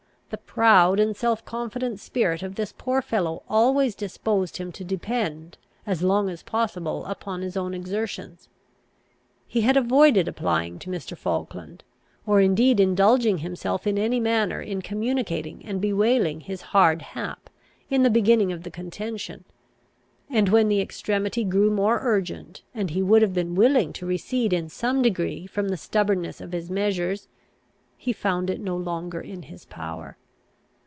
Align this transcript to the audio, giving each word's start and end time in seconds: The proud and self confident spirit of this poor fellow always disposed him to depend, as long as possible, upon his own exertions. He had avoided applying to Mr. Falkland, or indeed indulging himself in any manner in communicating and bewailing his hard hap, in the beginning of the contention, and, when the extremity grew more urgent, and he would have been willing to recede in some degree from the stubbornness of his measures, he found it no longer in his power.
The 0.31 0.37
proud 0.37 0.97
and 0.97 1.13
self 1.15 1.43
confident 1.43 1.99
spirit 1.99 2.41
of 2.41 2.55
this 2.55 2.73
poor 2.77 3.01
fellow 3.01 3.43
always 3.49 3.95
disposed 3.95 4.57
him 4.57 4.71
to 4.73 4.85
depend, 4.85 5.57
as 5.85 6.03
long 6.03 6.29
as 6.29 6.41
possible, 6.41 7.03
upon 7.03 7.41
his 7.41 7.57
own 7.57 7.73
exertions. 7.73 8.47
He 9.45 9.61
had 9.61 9.75
avoided 9.75 10.29
applying 10.29 10.79
to 10.79 10.89
Mr. 10.89 11.17
Falkland, 11.17 11.83
or 12.25 12.39
indeed 12.39 12.79
indulging 12.79 13.39
himself 13.39 13.85
in 13.85 13.97
any 13.97 14.21
manner 14.21 14.61
in 14.61 14.81
communicating 14.81 15.65
and 15.65 15.81
bewailing 15.81 16.39
his 16.39 16.61
hard 16.61 17.01
hap, 17.01 17.49
in 17.89 18.03
the 18.03 18.09
beginning 18.09 18.53
of 18.53 18.63
the 18.63 18.71
contention, 18.71 19.43
and, 20.29 20.47
when 20.47 20.69
the 20.69 20.79
extremity 20.79 21.43
grew 21.43 21.69
more 21.69 21.99
urgent, 22.03 22.61
and 22.73 22.91
he 22.91 23.01
would 23.03 23.21
have 23.21 23.33
been 23.33 23.53
willing 23.53 23.91
to 23.93 24.05
recede 24.05 24.53
in 24.53 24.69
some 24.69 25.01
degree 25.01 25.45
from 25.45 25.67
the 25.67 25.75
stubbornness 25.77 26.39
of 26.39 26.53
his 26.53 26.71
measures, 26.71 27.27
he 27.97 28.13
found 28.13 28.49
it 28.49 28.61
no 28.61 28.75
longer 28.77 29.19
in 29.19 29.43
his 29.43 29.65
power. 29.65 30.15